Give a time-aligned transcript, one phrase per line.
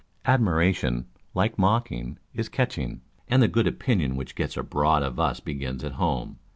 [0.25, 1.05] Admiration,
[1.35, 5.91] like mocking, is matching: and the good opinion which gets abroad of us begins at
[5.91, 6.39] home.